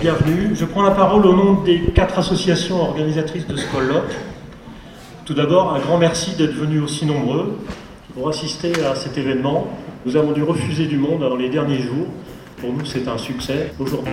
[0.00, 0.54] bienvenue.
[0.54, 4.14] Je prends la parole au nom des quatre associations organisatrices de ce colloque.
[5.26, 7.58] Tout d'abord, un grand merci d'être venus aussi nombreux
[8.14, 9.66] pour assister à cet événement.
[10.06, 12.06] Nous avons dû refuser du monde dans les derniers jours.
[12.58, 14.12] Pour nous, c'est un succès aujourd'hui.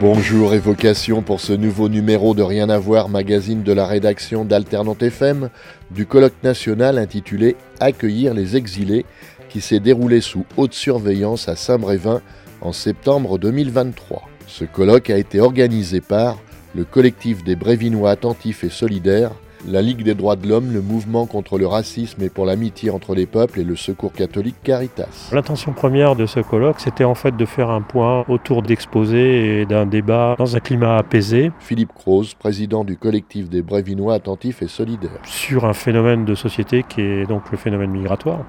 [0.00, 5.02] Bonjour évocation pour ce nouveau numéro de Rien à voir, magazine de la rédaction d'Alternante
[5.02, 5.50] FM,
[5.90, 9.04] du colloque national intitulé Accueillir les exilés,
[9.50, 12.22] qui s'est déroulé sous haute surveillance à Saint-Brévin
[12.62, 14.30] en septembre 2023.
[14.46, 16.36] Ce colloque a été organisé par
[16.74, 19.30] le collectif des Brévinois attentifs et solidaires,
[19.66, 23.14] la Ligue des droits de l'homme, le mouvement contre le racisme et pour l'amitié entre
[23.14, 25.30] les peuples et le secours catholique Caritas.
[25.32, 29.66] L'intention première de ce colloque, c'était en fait de faire un point autour d'exposés et
[29.66, 31.50] d'un débat dans un climat apaisé.
[31.60, 35.10] Philippe Croze, président du collectif des Brévinois attentifs et solidaires.
[35.24, 38.44] Sur un phénomène de société qui est donc le phénomène migratoire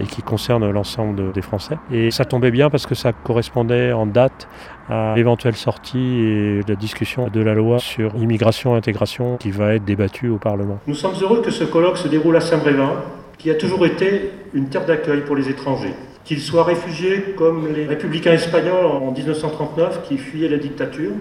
[0.00, 1.78] et qui concerne l'ensemble des Français.
[1.90, 4.48] Et ça tombait bien parce que ça correspondait en date
[4.88, 9.74] à l'éventuelle sortie et la discussion de la loi sur immigration et intégration qui va
[9.74, 10.78] être débattue au Parlement.
[10.86, 12.92] Nous sommes heureux que ce colloque se déroule à Saint-Brévin,
[13.38, 15.94] qui a toujours été une terre d'accueil pour les étrangers.
[16.24, 21.12] Qu'ils soient réfugiés comme les républicains espagnols en 1939 qui fuyaient la dictature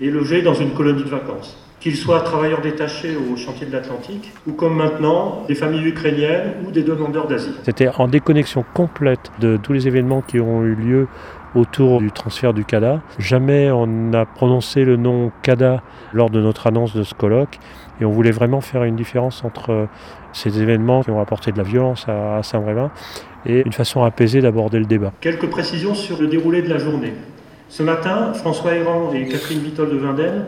[0.00, 1.62] et logés dans une colonie de vacances.
[1.78, 6.70] Qu'ils soient travailleurs détachés au chantier de l'Atlantique ou comme maintenant des familles ukrainiennes ou
[6.72, 7.52] des demandeurs d'asile.
[7.64, 11.06] C'était en déconnexion complète de tous les événements qui ont eu lieu
[11.56, 13.00] autour du transfert du CADA.
[13.18, 17.58] Jamais on n'a prononcé le nom CADA lors de notre annonce de ce colloque
[18.00, 19.88] et on voulait vraiment faire une différence entre
[20.32, 22.90] ces événements qui ont apporté de la violence à Saint-Brévin
[23.46, 25.12] et une façon apaisée d'aborder le débat.
[25.20, 27.14] Quelques précisions sur le déroulé de la journée.
[27.68, 30.46] Ce matin, François Héran et Catherine Vitol de Vindel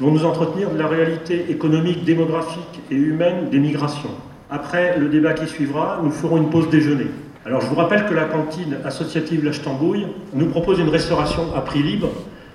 [0.00, 4.10] vont nous entretenir de la réalité économique, démographique et humaine des migrations.
[4.50, 7.06] Après le débat qui suivra, nous ferons une pause déjeuner.
[7.44, 9.50] Alors je vous rappelle que la cantine associative La
[10.32, 12.08] nous propose une restauration à prix libre,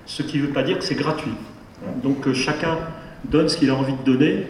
[0.06, 1.34] ce qui ne veut pas dire que c'est gratuit.
[2.02, 2.78] Donc euh, chacun
[3.26, 4.48] donne ce qu'il a envie de donner,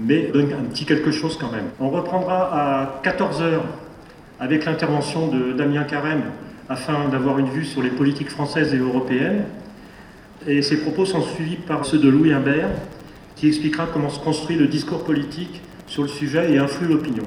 [0.00, 1.66] mais donne un petit quelque chose quand même.
[1.78, 3.60] On reprendra à 14h
[4.40, 6.24] avec l'intervention de Damien Carême
[6.68, 9.44] afin d'avoir une vue sur les politiques françaises et européennes.
[10.48, 12.70] Et ces propos sont suivis par ceux de Louis Imbert,
[13.36, 17.24] qui expliquera comment se construit le discours politique sur le sujet et influe l'opinion.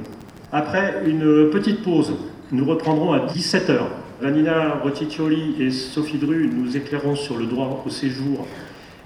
[0.51, 2.13] Après une petite pause,
[2.51, 3.77] nous reprendrons à 17h.
[4.21, 8.47] Vanina Roticcioli et Sophie Dru nous éclaireront sur le droit au séjour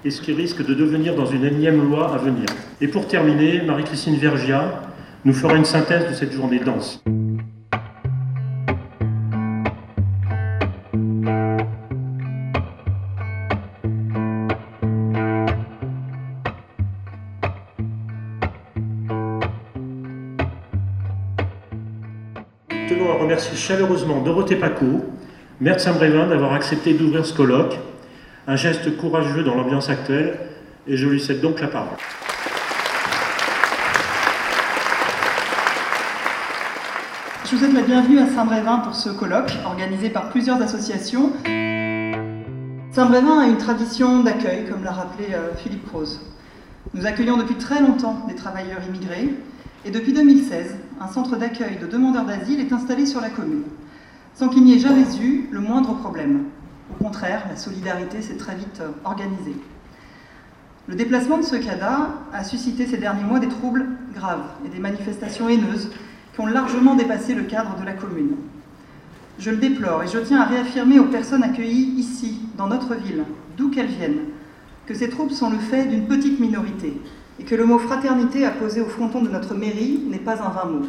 [0.04, 2.46] et ce qui risque de devenir dans une énième loi à venir.
[2.80, 4.82] Et pour terminer, Marie-Christine Vergia
[5.24, 7.02] nous fera une synthèse de cette journée dense.
[23.34, 25.04] Remercier chaleureusement Dorothée Paco,
[25.60, 27.76] maire de Saint-Brévin, d'avoir accepté d'ouvrir ce colloque.
[28.46, 30.38] Un geste courageux dans l'ambiance actuelle,
[30.86, 31.96] et je lui cède donc la parole.
[37.44, 41.32] Je vous souhaite la bienvenue à Saint-Brévin pour ce colloque organisé par plusieurs associations.
[42.92, 46.20] Saint-Brévin a une tradition d'accueil, comme l'a rappelé euh, Philippe Croze.
[46.92, 49.30] Nous accueillons depuis très longtemps des travailleurs immigrés,
[49.84, 53.64] et depuis 2016, un centre d'accueil de demandeurs d'asile est installé sur la commune,
[54.34, 56.44] sans qu'il n'y ait jamais eu le moindre problème.
[56.92, 59.56] Au contraire, la solidarité s'est très vite euh, organisée.
[60.86, 64.78] Le déplacement de ce CADA a suscité ces derniers mois des troubles graves et des
[64.78, 65.90] manifestations haineuses
[66.34, 68.36] qui ont largement dépassé le cadre de la commune.
[69.38, 73.24] Je le déplore et je tiens à réaffirmer aux personnes accueillies ici, dans notre ville,
[73.56, 74.26] d'où qu'elles viennent,
[74.86, 77.00] que ces troubles sont le fait d'une petite minorité
[77.38, 80.66] et que le mot fraternité apposé au fronton de notre mairie n'est pas un vain
[80.66, 80.86] mot.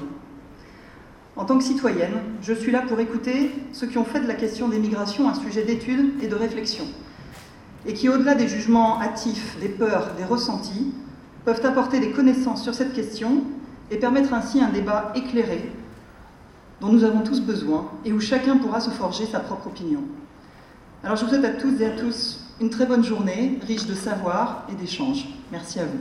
[1.36, 4.36] En tant que citoyenne, je suis là pour écouter ceux qui ont fait de la
[4.36, 6.86] question des migrations un sujet d'étude et de réflexion,
[7.86, 10.94] et qui, au-delà des jugements hâtifs, des peurs, des ressentis,
[11.44, 13.44] peuvent apporter des connaissances sur cette question
[13.92, 15.70] et permettre ainsi un débat éclairé
[16.82, 20.02] dont nous avons tous besoin et où chacun pourra se forger sa propre opinion.
[21.04, 23.94] Alors je vous souhaite à toutes et à tous une très bonne journée, riche de
[23.94, 25.26] savoir et d'échanges.
[25.52, 26.00] Merci à vous.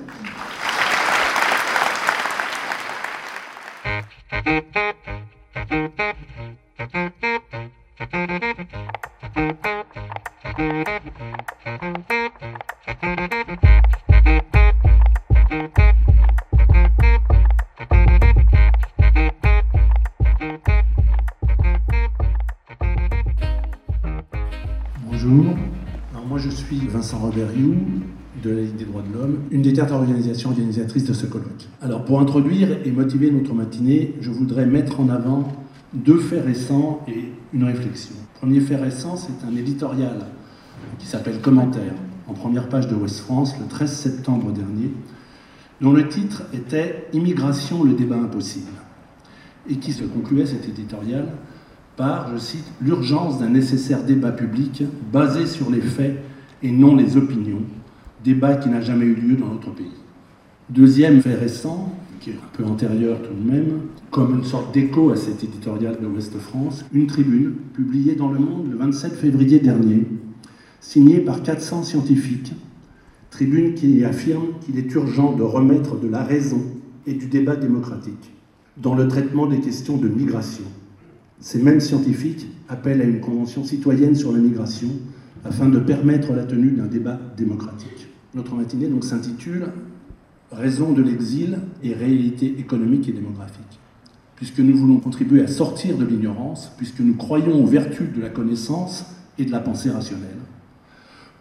[27.24, 27.74] Robert-You
[28.42, 31.68] de la Ligue des droits de l'homme, une des quatre organisations organisatrices de ce colloque.
[31.80, 35.50] Alors pour introduire et motiver notre matinée, je voudrais mettre en avant
[35.94, 38.14] deux faits récents et une réflexion.
[38.34, 40.26] premier fait récent, c'est un éditorial
[40.98, 41.94] qui s'appelle Commentaire,
[42.26, 44.90] en première page de West France, le 13 septembre dernier,
[45.80, 48.72] dont le titre était Immigration, le débat impossible,
[49.70, 51.28] et qui se concluait cet éditorial
[51.96, 54.82] par, je cite, l'urgence d'un nécessaire débat public
[55.12, 56.20] basé sur les faits
[56.64, 57.62] et non les opinions,
[58.24, 59.86] débat qui n'a jamais eu lieu dans notre pays.
[60.70, 65.10] Deuxième fait récent, qui est un peu antérieur tout de même, comme une sorte d'écho
[65.10, 69.60] à cet éditorial de Ouest France, une tribune publiée dans Le Monde le 27 février
[69.60, 70.06] dernier,
[70.80, 72.54] signée par 400 scientifiques,
[73.30, 76.62] tribune qui affirme qu'il est urgent de remettre de la raison
[77.06, 78.32] et du débat démocratique
[78.78, 80.64] dans le traitement des questions de migration
[81.44, 84.88] ces mêmes scientifiques appellent à une convention citoyenne sur la migration
[85.44, 88.08] afin de permettre la tenue d'un débat démocratique.
[88.34, 89.66] Notre matinée donc s'intitule
[90.52, 93.80] Raison de l'exil et réalité économique et démographique.
[94.36, 98.28] Puisque nous voulons contribuer à sortir de l'ignorance, puisque nous croyons aux vertus de la
[98.28, 99.06] connaissance
[99.38, 100.38] et de la pensée rationnelle,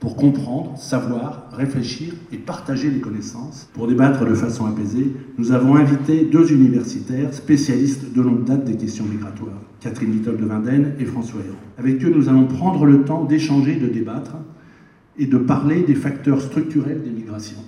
[0.03, 3.69] pour comprendre, savoir, réfléchir et partager les connaissances.
[3.71, 8.75] Pour débattre de façon apaisée, nous avons invité deux universitaires spécialistes de longue date des
[8.75, 11.55] questions migratoires, Catherine Little de Vindenne et François Hérault.
[11.77, 14.35] Avec eux, nous allons prendre le temps d'échanger, de débattre
[15.17, 17.22] et de parler des facteurs structurels des migrations.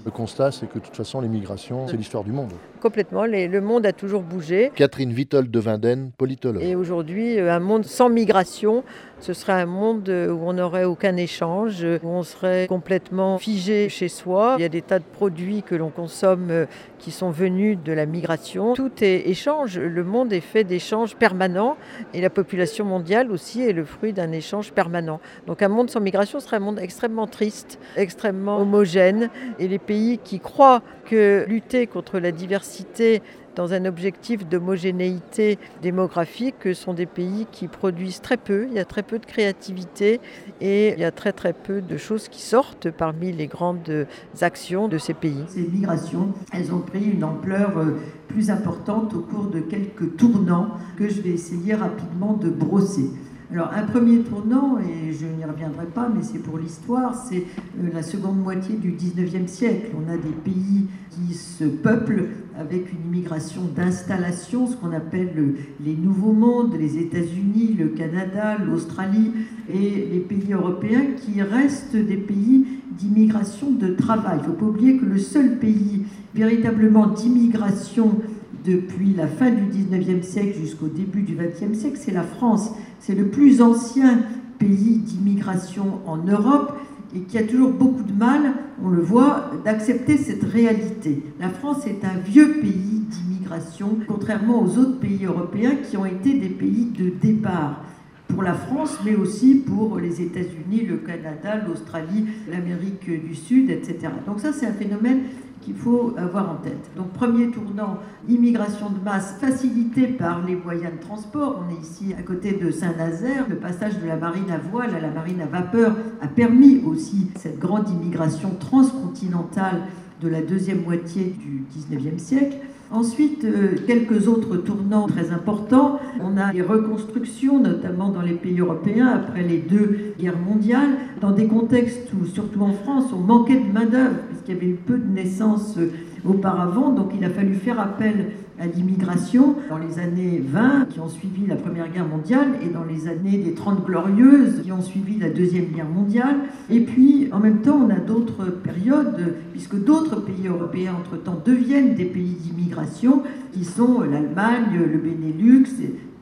[0.06, 2.52] Le constat, c'est que de toute façon, les migrations, c'est l'histoire du monde.
[2.82, 4.72] Complètement, le monde a toujours bougé.
[4.76, 6.62] Catherine Vitol de Vindenne, politologue.
[6.62, 8.84] Et aujourd'hui, euh, un monde sans migration,
[9.20, 13.90] ce serait un monde euh, où on n'aurait aucun échange, où on serait complètement figé
[13.90, 14.56] chez soi.
[14.60, 16.66] Il y a des tas de produits que l'on consomme euh,
[17.00, 18.74] qui sont venus de la migration.
[18.74, 19.80] Tout est échange.
[19.80, 21.78] Le monde est fait d'échanges permanents
[22.14, 25.20] et la population mondiale aussi est le fruit d'un échange permanent.
[25.48, 29.30] Donc un monde sans migration serait un monde extrêmement triste, extrêmement homogène.
[29.60, 33.22] Et les pays qui croient que lutter contre la diversité
[33.56, 38.86] dans un objectif d'homogénéité démographique sont des pays qui produisent très peu, il y a
[38.86, 40.20] très peu de créativité
[40.62, 44.08] et il y a très très peu de choses qui sortent parmi les grandes
[44.42, 45.44] actions de ces pays.
[45.48, 47.98] Ces migrations, elles ont pris une ampleur euh,
[48.28, 53.10] plus importante au cours de quelques tournants que je vais essayer rapidement de brosser.
[53.52, 57.44] Alors un premier tournant, et je n'y reviendrai pas, mais c'est pour l'histoire, c'est
[57.80, 59.92] euh, la seconde moitié du 19e siècle.
[59.96, 65.96] On a des pays qui se peuplent avec une immigration d'installation, ce qu'on appelle les
[65.96, 69.32] nouveaux mondes, les États-Unis, le Canada, l'Australie
[69.72, 72.66] et les pays européens qui restent des pays
[72.98, 74.40] d'immigration de travail.
[74.40, 78.22] Il ne faut pas oublier que le seul pays véritablement d'immigration
[78.66, 82.72] depuis la fin du 19e siècle jusqu'au début du 20e siècle, c'est la France.
[83.00, 84.20] C'est le plus ancien
[84.58, 86.78] pays d'immigration en Europe
[87.16, 88.54] et qui a toujours beaucoup de mal,
[88.84, 91.24] on le voit, d'accepter cette réalité.
[91.40, 96.34] La France est un vieux pays d'immigration, contrairement aux autres pays européens qui ont été
[96.34, 97.82] des pays de départ
[98.28, 104.10] pour la France, mais aussi pour les États-Unis, le Canada, l'Australie, l'Amérique du Sud, etc.
[104.26, 105.22] Donc ça, c'est un phénomène
[105.66, 106.92] qu'il faut avoir en tête.
[106.96, 107.98] Donc premier tournant,
[108.30, 111.64] immigration de masse facilitée par les moyens de transport.
[111.66, 113.48] On est ici à côté de Saint-Nazaire.
[113.50, 117.32] Le passage de la marine à voile à la marine à vapeur a permis aussi
[117.38, 119.82] cette grande immigration transcontinentale
[120.22, 122.58] de la deuxième moitié du 19e siècle.
[122.96, 126.00] Ensuite, euh, quelques autres tournants très importants.
[126.24, 131.32] On a les reconstructions, notamment dans les pays européens, après les deux guerres mondiales, dans
[131.32, 134.98] des contextes où, surtout en France, on manquait de main-d'œuvre, puisqu'il y avait eu peu
[134.98, 135.92] de naissances euh,
[136.26, 136.92] auparavant.
[136.92, 138.28] Donc il a fallu faire appel
[138.60, 142.84] à l'immigration dans les années 20 qui ont suivi la Première Guerre mondiale et dans
[142.84, 146.38] les années des 30 glorieuses qui ont suivi la Deuxième Guerre mondiale.
[146.70, 151.96] Et puis en même temps, on a d'autres périodes, puisque d'autres pays européens entre-temps deviennent
[151.96, 155.66] des pays d'immigration, qui sont l'Allemagne, le Benelux,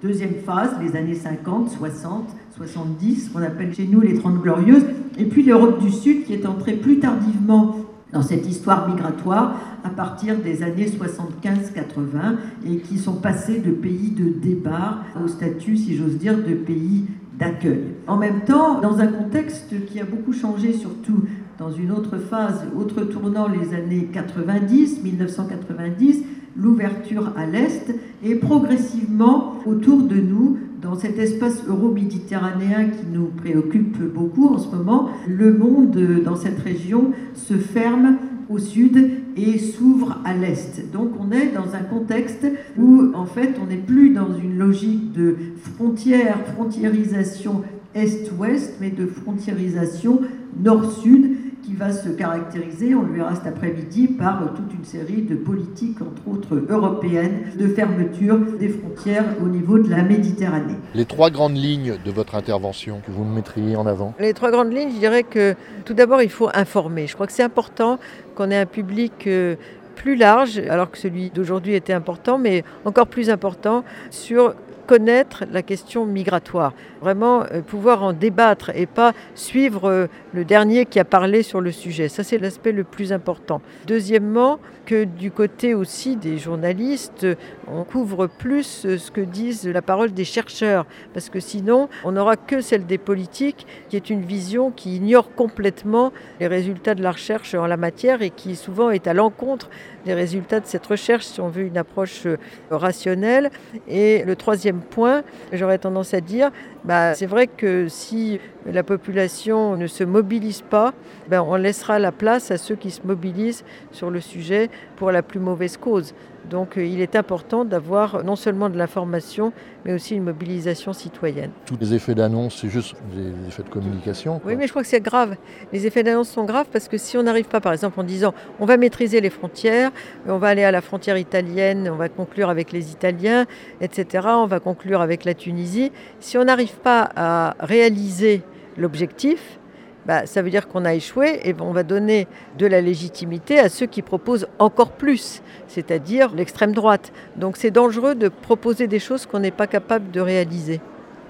[0.02, 4.86] deuxième phase, les années 50, 60, 70, qu'on appelle chez nous les 30 glorieuses,
[5.18, 7.78] et puis l'Europe du Sud qui est entrée plus tardivement
[8.14, 14.12] dans cette histoire migratoire à partir des années 75-80 et qui sont passés de pays
[14.12, 17.96] de départ au statut, si j'ose dire, de pays d'accueil.
[18.08, 21.24] En même temps, dans un contexte qui a beaucoup changé, surtout
[21.58, 26.24] dans une autre phase, autre tournant, les années 90, 1990,
[26.56, 27.94] l'ouverture à l'Est
[28.24, 34.76] et progressivement autour de nous Dans cet espace euro-méditerranéen qui nous préoccupe beaucoup en ce
[34.76, 38.18] moment, le monde dans cette région se ferme
[38.50, 40.92] au sud et s'ouvre à l'est.
[40.92, 42.46] Donc on est dans un contexte
[42.78, 47.62] où en fait on n'est plus dans une logique de frontière, frontiérisation
[47.96, 50.20] est-ouest, mais de frontiérisation
[50.62, 51.33] nord-sud
[51.64, 55.98] qui va se caractériser, on le verra cet après-midi, par toute une série de politiques,
[56.02, 60.76] entre autres européennes, de fermeture des frontières au niveau de la Méditerranée.
[60.94, 64.74] Les trois grandes lignes de votre intervention que vous mettriez en avant Les trois grandes
[64.74, 65.56] lignes, je dirais que
[65.86, 67.08] tout d'abord, il faut informer.
[67.08, 67.98] Je crois que c'est important
[68.36, 69.56] qu'on ait un public euh,
[69.96, 74.54] plus large, alors que celui d'aujourd'hui était important, mais encore plus important, sur
[74.86, 76.74] connaître la question migratoire,
[77.04, 81.60] vraiment euh, pouvoir en débattre et pas suivre euh, le dernier qui a parlé sur
[81.60, 82.08] le sujet.
[82.08, 83.62] Ça, c'est l'aspect le plus important.
[83.86, 87.26] Deuxièmement, que du côté aussi des journalistes,
[87.68, 92.14] on couvre plus euh, ce que disent la parole des chercheurs, parce que sinon, on
[92.14, 97.04] n'aura que celle des politiques, qui est une vision qui ignore complètement les résultats de
[97.04, 99.70] la recherche en la matière et qui souvent est à l'encontre
[100.06, 102.28] des résultats de cette recherche si on veut une approche
[102.70, 103.52] rationnelle.
[103.88, 106.52] Et le troisième point, j'aurais tendance à dire,
[106.84, 110.94] bah, c'est vrai que si la population ne se mobilise pas,
[111.30, 115.22] ben, on laissera la place à ceux qui se mobilisent sur le sujet pour la
[115.22, 116.14] plus mauvaise cause.
[116.50, 119.54] Donc euh, il est important d'avoir non seulement de l'information,
[119.86, 121.52] mais aussi une mobilisation citoyenne.
[121.66, 124.42] Tous les effets d'annonce, c'est juste des effets de communication.
[124.46, 125.36] Oui, mais je crois que c'est grave.
[125.72, 128.34] Les effets d'annonce sont graves parce que si on n'arrive pas, par exemple, en disant
[128.60, 129.92] on va maîtriser les frontières,
[130.28, 133.46] on va aller à la frontière italienne, on va conclure avec les Italiens,
[133.80, 138.42] etc., on va conclure avec la Tunisie, si on n'arrive pas à réaliser
[138.78, 139.60] l'objectif,
[140.06, 142.28] bah, ça veut dire qu'on a échoué et on va donner
[142.58, 147.14] de la légitimité à ceux qui proposent encore plus, c'est-à-dire l'extrême droite.
[147.38, 150.82] Donc c'est dangereux de proposer des choses qu'on n'est pas capable de réaliser.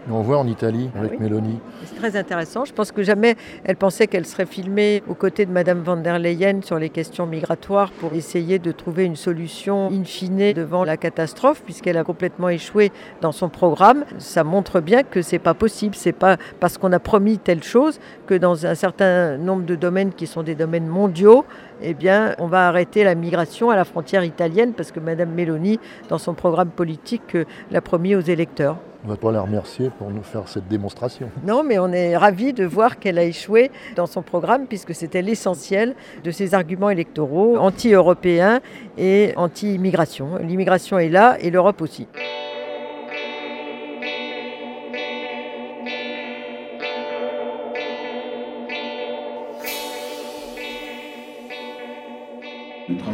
[0.09, 1.59] On voit en Italie avec Mélanie.
[1.85, 2.65] C'est très intéressant.
[2.65, 6.19] Je pense que jamais elle pensait qu'elle serait filmée aux côtés de Madame van der
[6.19, 10.97] Leyen sur les questions migratoires pour essayer de trouver une solution in fine devant la
[10.97, 12.91] catastrophe, puisqu'elle a complètement échoué
[13.21, 14.03] dans son programme.
[14.17, 15.95] Ça montre bien que c'est pas possible.
[15.95, 20.11] C'est pas parce qu'on a promis telle chose que dans un certain nombre de domaines
[20.13, 21.45] qui sont des domaines mondiaux,
[21.81, 25.79] eh bien, on va arrêter la migration à la frontière italienne parce que Madame Meloni,
[26.09, 28.77] dans son programme politique, euh, l'a promis aux électeurs.
[29.05, 31.29] On va pas la remercier pour nous faire cette démonstration.
[31.45, 35.21] Non, mais on est ravis de voir qu'elle a échoué dans son programme puisque c'était
[35.21, 38.61] l'essentiel de ses arguments électoraux anti-européens
[38.97, 40.37] et anti-immigration.
[40.37, 42.07] L'immigration est là et l'Europe aussi.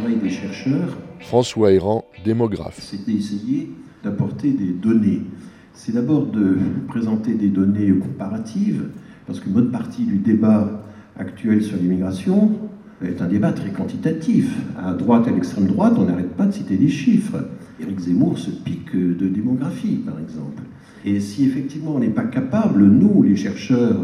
[0.00, 2.78] Travail des chercheurs, François Héran, démographe.
[2.80, 3.70] c'était essayer
[4.02, 5.22] d'apporter des données
[5.74, 8.88] c'est d'abord de présenter des données comparatives,
[9.26, 10.82] parce qu'une bonne partie du débat
[11.18, 12.50] actuel sur l'immigration
[13.02, 14.54] est un débat très quantitatif.
[14.76, 17.38] À droite et à l'extrême droite, on n'arrête pas de citer des chiffres.
[17.80, 20.62] Éric Zemmour se pique de démographie, par exemple.
[21.06, 23.96] Et si effectivement on n'est pas capable, nous, les chercheurs,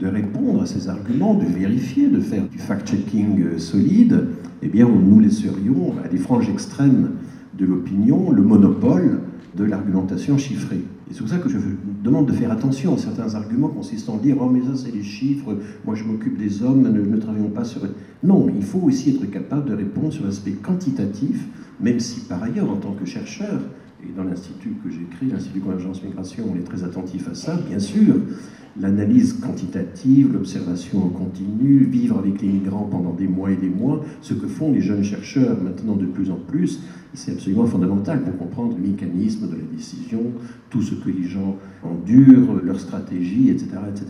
[0.00, 4.26] de répondre à ces arguments, de vérifier, de faire du fact-checking solide,
[4.62, 7.10] eh bien, nous laisserions à des franges extrêmes
[7.58, 9.20] de l'opinion le monopole
[9.56, 10.84] de l'argumentation chiffrée.
[11.10, 11.58] Et c'est pour ça que je
[12.02, 15.02] demande de faire attention à certains arguments consistant à dire Oh, mais ça, c'est les
[15.02, 17.82] chiffres, moi je m'occupe des hommes, ne, ne travaillons pas sur.
[18.22, 21.44] Non, il faut aussi être capable de répondre sur l'aspect quantitatif,
[21.80, 23.60] même si par ailleurs, en tant que chercheur,
[24.08, 27.56] et dans l'institut que j'ai créé, l'Institut Convergence Migration, on est très attentif à ça,
[27.68, 28.14] bien sûr.
[28.80, 34.02] L'analyse quantitative, l'observation en continu, vivre avec les migrants pendant des mois et des mois,
[34.22, 36.80] ce que font les jeunes chercheurs maintenant de plus en plus,
[37.14, 40.32] c'est absolument fondamental pour comprendre le mécanisme de la décision,
[40.70, 43.68] tout ce que les gens endurent, leur stratégie, etc.
[43.88, 44.06] etc.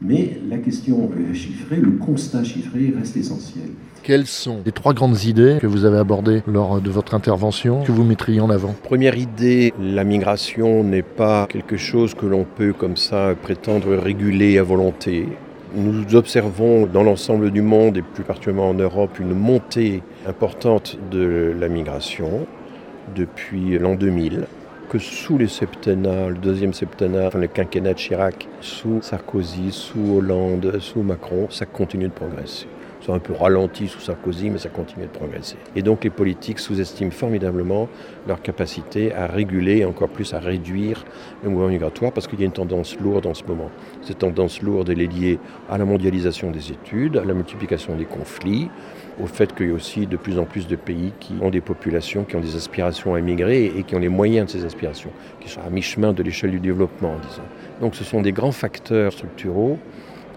[0.00, 3.70] Mais la question chiffrée, le constat chiffré reste essentiel.
[4.02, 7.92] Quelles sont les trois grandes idées que vous avez abordées lors de votre intervention, que
[7.92, 8.74] vous mettriez en avant?
[8.84, 14.58] Première idée, la migration n'est pas quelque chose que l'on peut comme ça prétendre réguler
[14.58, 15.26] à volonté.
[15.74, 21.54] Nous observons dans l'ensemble du monde et plus particulièrement en Europe une montée importante de
[21.58, 22.46] la migration
[23.14, 24.46] depuis l'an 2000
[24.88, 30.78] que sous les septennats, le deuxième septennat, le quinquennat de Chirac, sous Sarkozy, sous Hollande,
[30.80, 32.66] sous Macron, ça continue de progresser.
[33.14, 35.56] Un peu ralenti sous Sarkozy, mais ça continue de progresser.
[35.76, 37.88] Et donc les politiques sous-estiment formidablement
[38.26, 41.04] leur capacité à réguler et encore plus à réduire
[41.42, 43.70] le mouvement migratoire parce qu'il y a une tendance lourde en ce moment.
[44.02, 45.38] Cette tendance lourde, elle est liée
[45.68, 48.68] à la mondialisation des études, à la multiplication des conflits,
[49.22, 51.60] au fait qu'il y a aussi de plus en plus de pays qui ont des
[51.60, 55.10] populations qui ont des aspirations à émigrer et qui ont les moyens de ces aspirations,
[55.40, 57.42] qui sont à mi-chemin de l'échelle du développement, disons.
[57.80, 59.78] Donc ce sont des grands facteurs structuraux.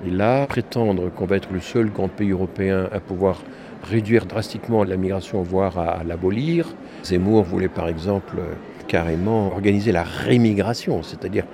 [0.06, 3.42] Et là, prétendre qu'on va être le seul grand pays européen à pouvoir
[3.84, 6.68] réduire drastiquement la migration, voire à, l'abolir.
[7.04, 8.38] Zemmour voulait par exemple
[8.88, 11.46] carrément organiser la rémigration, c'est-à-dire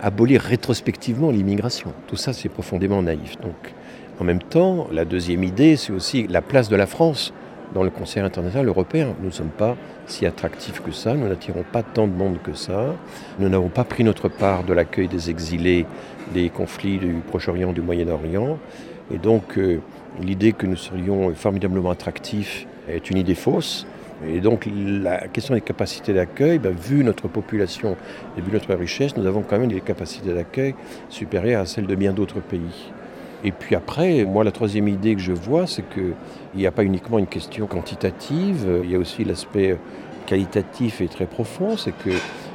[0.00, 1.92] abolir rétrospectivement l'immigration.
[2.06, 3.38] Tout ça, c'est profondément naïf.
[3.40, 3.74] Donc,
[4.20, 7.32] en même temps, la deuxième idée, c'est aussi la place de la France
[7.74, 9.14] dans le concert international européen.
[9.20, 12.54] Nous ne sommes pas si attractifs que ça, nous n'attirons pas tant de monde que
[12.54, 12.94] ça,
[13.38, 15.86] nous n'avons pas pris notre part de l'accueil des exilés
[16.32, 18.58] des conflits du Proche-Orient, du Moyen-Orient.
[19.12, 19.80] Et donc euh,
[20.20, 23.86] l'idée que nous serions formidablement attractifs est une idée fausse.
[24.26, 27.96] Et donc la question des capacités d'accueil, ben, vu notre population
[28.36, 30.74] et vu notre richesse, nous avons quand même des capacités d'accueil
[31.10, 32.92] supérieures à celles de bien d'autres pays.
[33.46, 36.14] Et puis après, moi, la troisième idée que je vois, c'est qu'il
[36.56, 39.78] n'y a pas uniquement une question quantitative, il y a aussi l'aspect
[40.26, 42.10] qualitatif et très profond, c'est que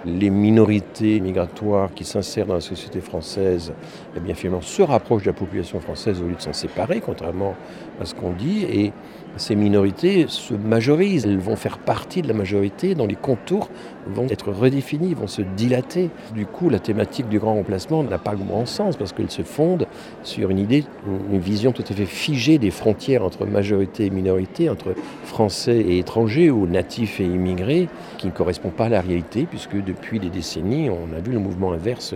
[0.06, 3.72] les minorités migratoires qui s'insèrent dans la société française,
[4.18, 7.56] eh bien finalement se rapprochent de la population française au lieu de s'en séparer, contrairement
[8.02, 8.92] à ce qu'on dit.
[9.38, 13.70] Ces minorités se majorisent, elles vont faire partie de la majorité dont les contours
[14.08, 16.10] vont être redéfinis, vont se dilater.
[16.34, 19.88] Du coup, la thématique du grand remplacement n'a pas grand sens parce qu'elle se fonde
[20.24, 20.84] sur une idée,
[21.32, 26.00] une vision tout à fait figée des frontières entre majorité et minorité, entre français et
[26.00, 30.30] étrangers ou natifs et immigrés, qui ne correspond pas à la réalité puisque depuis des
[30.30, 32.16] décennies, on a vu le mouvement inverse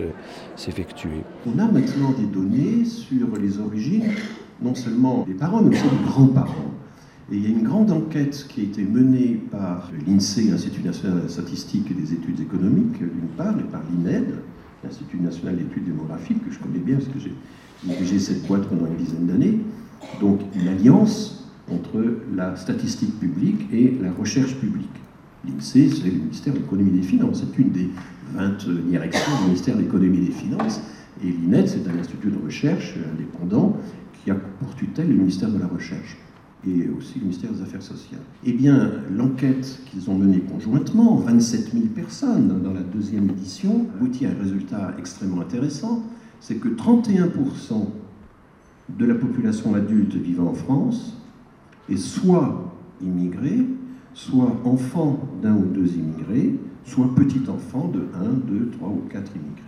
[0.56, 1.22] s'effectuer.
[1.46, 4.12] On a maintenant des données sur les origines
[4.62, 6.75] non seulement des parents, mais aussi des grands-parents.
[7.32, 11.18] Et il y a une grande enquête qui a été menée par l'INSEE, l'Institut national
[11.18, 14.36] de la statistique et des études économiques, d'une part, et par l'INED,
[14.84, 17.34] l'Institut national d'études démographiques, que je connais bien parce que j'ai
[17.82, 19.58] dirigé cette boîte pendant une dizaine d'années.
[20.20, 22.00] Donc une alliance entre
[22.32, 24.86] la statistique publique et la recherche publique.
[25.44, 27.42] L'INSEE, c'est le ministère de l'économie et des finances.
[27.42, 27.90] C'est une des
[28.34, 30.80] 20 directions du ministère de l'économie et des finances.
[31.24, 33.76] Et l'INED, c'est un institut de recherche indépendant
[34.22, 36.18] qui a pour tutelle le ministère de la Recherche
[36.66, 38.20] et aussi le ministère des Affaires sociales.
[38.44, 44.26] Eh bien, l'enquête qu'ils ont menée conjointement, 27 000 personnes dans la deuxième édition, aboutit
[44.26, 46.02] à un résultat extrêmement intéressant,
[46.40, 47.86] c'est que 31%
[48.88, 51.16] de la population adulte vivant en France
[51.88, 53.66] est soit immigré,
[54.14, 56.54] soit enfant d'un ou deux immigrés,
[56.84, 59.62] soit petit enfant de 1, 2, 3 ou 4 immigrés.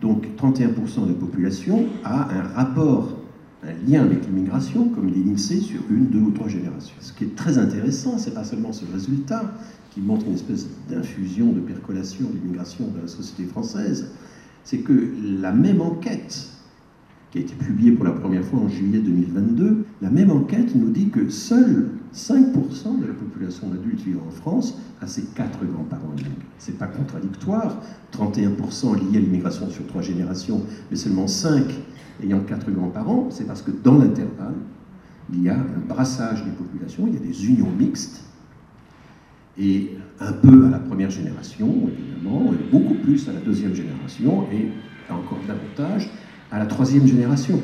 [0.00, 3.16] Donc 31% de la population a un rapport
[3.66, 6.96] un lien avec l'immigration, comme dit l'INSEE, sur une, deux ou trois générations.
[7.00, 9.54] Ce qui est très intéressant, c'est pas seulement ce résultat
[9.90, 14.10] qui montre une espèce d'infusion, de percolation de l'immigration dans la société française,
[14.62, 14.92] c'est que
[15.40, 16.48] la même enquête
[17.30, 20.90] qui a été publiée pour la première fois en juillet 2022, la même enquête nous
[20.90, 26.12] dit que seuls 5% de la population adulte vivant en France a ses quatre grands-parents
[26.16, 26.30] immigrés.
[26.58, 27.80] C'est pas contradictoire,
[28.12, 31.62] 31% liés à l'immigration sur trois générations, mais seulement 5
[32.22, 34.54] ayant quatre grands-parents, c'est parce que dans l'intervalle,
[35.32, 38.22] il y a un brassage des populations, il y a des unions mixtes,
[39.58, 44.44] et un peu à la première génération, évidemment, et beaucoup plus à la deuxième génération,
[44.52, 44.68] et
[45.12, 46.10] encore davantage
[46.50, 47.60] à la troisième génération.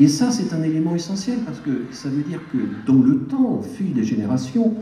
[0.00, 3.58] Et ça, c'est un élément essentiel, parce que ça veut dire que dans le temps,
[3.58, 4.74] au fil des générations,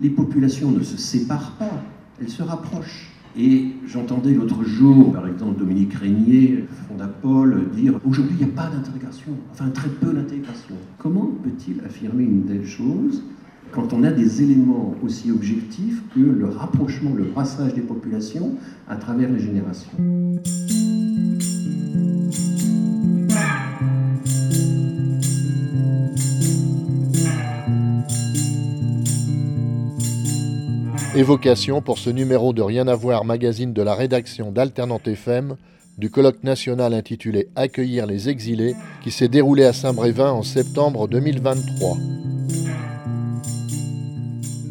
[0.00, 1.82] les populations ne se séparent pas,
[2.20, 3.11] elles se rapprochent.
[3.36, 8.68] Et j'entendais l'autre jour, par exemple, Dominique Régnier, Fondapol, dire aujourd'hui il n'y a pas
[8.68, 10.74] d'intégration, enfin très peu d'intégration.
[10.98, 13.22] Comment peut-il affirmer une telle chose
[13.70, 18.96] quand on a des éléments aussi objectifs que le rapprochement, le brassage des populations à
[18.96, 19.88] travers les générations?
[31.14, 35.56] Évocation pour ce numéro de Rien à voir magazine de la rédaction d'Alternante FM
[35.98, 41.98] du colloque national intitulé Accueillir les exilés qui s'est déroulé à Saint-Brévin en septembre 2023.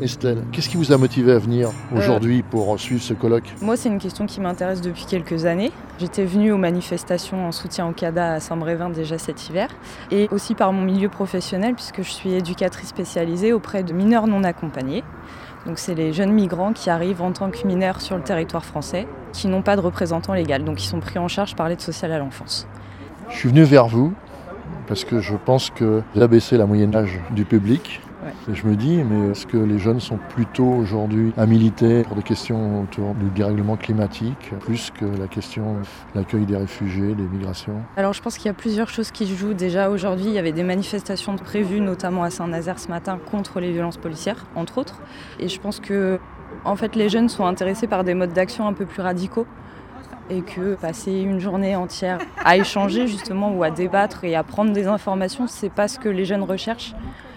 [0.02, 3.54] Estelle, qu'est-ce qui vous a motivé à venir euh, aujourd'hui pour suivre ce colloque?
[3.62, 5.72] Moi, c'est une question qui m'intéresse depuis quelques années.
[6.00, 9.70] J'étais venue aux manifestations en soutien au CADA à Saint-Brévin déjà cet hiver,
[10.10, 14.44] et aussi par mon milieu professionnel, puisque je suis éducatrice spécialisée auprès de mineurs non
[14.44, 15.04] accompagnés.
[15.66, 19.08] Donc c'est les jeunes migrants qui arrivent en tant que mineurs sur le territoire français,
[19.32, 22.12] qui n'ont pas de représentant légal, donc ils sont pris en charge par l'aide sociale
[22.12, 22.68] à l'enfance.
[23.30, 24.14] Je suis venu vers vous
[24.88, 28.02] Parce que je pense que j'ai abaissé la moyenne d'âge du public.
[28.52, 32.24] Je me dis, mais est-ce que les jeunes sont plutôt aujourd'hui à militer pour des
[32.24, 35.76] questions autour du dérèglement climatique, plus que la question
[36.14, 37.82] de l'accueil des réfugiés, des migrations?
[37.98, 39.54] Alors je pense qu'il y a plusieurs choses qui jouent.
[39.54, 43.72] Déjà aujourd'hui, il y avait des manifestations prévues, notamment à Saint-Nazaire ce matin, contre les
[43.72, 45.02] violences policières, entre autres.
[45.40, 46.20] Et je pense que
[46.76, 49.46] fait, les jeunes sont intéressés par des modes d'action un peu plus radicaux
[50.30, 54.72] et que passer une journée entière à échanger justement ou à débattre et à prendre
[54.72, 56.94] des informations, c'est pas ce que les jeunes recherchent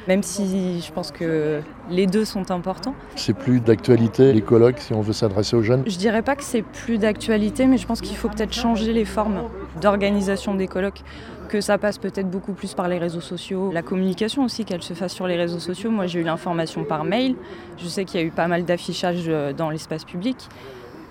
[0.09, 2.95] même si je pense que les deux sont importants.
[3.17, 5.85] C'est plus d'actualité, les colloques, si on veut s'adresser aux jeunes?
[5.87, 9.05] Je dirais pas que c'est plus d'actualité, mais je pense qu'il faut peut-être changer les
[9.05, 9.43] formes
[9.81, 11.03] d'organisation des colloques,
[11.49, 14.95] que ça passe peut-être beaucoup plus par les réseaux sociaux, la communication aussi, qu'elle se
[14.95, 15.91] fasse sur les réseaux sociaux.
[15.91, 17.37] Moi, j'ai eu l'information par mail,
[17.79, 20.37] je sais qu'il y a eu pas mal d'affichage euh, dans l'espace public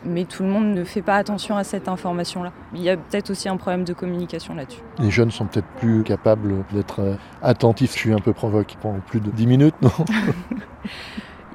[0.06, 2.52] mais tout le monde ne fait pas attention à cette information-là.
[2.74, 4.82] Il y a peut-être aussi un problème de communication là-dessus.
[5.00, 7.94] Les jeunes sont peut-être plus capables d'être euh, attentifs.
[7.94, 9.92] Je suis un peu provoqué pendant plus de 10 minutes, non?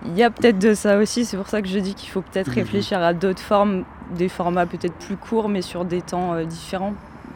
[0.06, 2.22] Il y a peut-être de ça aussi, c'est pour ça que je dis qu'il faut
[2.22, 3.84] peut-être réfléchir à d'autres formes,
[4.16, 6.94] des formats peut-être plus courts, mais sur des temps euh, différents.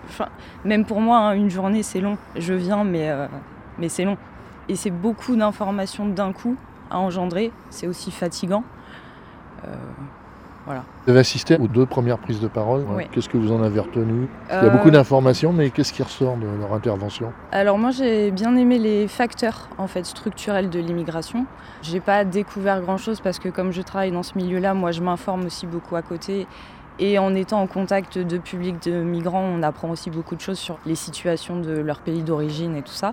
[0.09, 0.29] Enfin,
[0.65, 2.17] même pour moi, hein, une journée, c'est long.
[2.37, 3.27] Je viens, mais, euh,
[3.79, 4.17] mais c'est long.
[4.69, 6.57] Et c'est beaucoup d'informations d'un coup
[6.91, 7.51] à engendrer.
[7.71, 8.63] C'est aussi fatigant.
[10.67, 12.85] Vous avez assisté aux deux premières prises de parole.
[13.13, 16.03] Qu'est-ce que vous en avez retenu Il y a beaucoup euh, d'informations, mais qu'est-ce qui
[16.03, 20.79] ressort de leur intervention Alors moi j'ai bien aimé les facteurs en fait structurels de
[20.79, 21.47] l'immigration.
[21.83, 25.47] J'ai pas découvert grand-chose parce que comme je travaille dans ce milieu-là, moi je m'informe
[25.47, 26.47] aussi beaucoup à côté.
[26.99, 30.59] Et en étant en contact de public de migrants, on apprend aussi beaucoup de choses
[30.59, 33.13] sur les situations de leur pays d'origine et tout ça.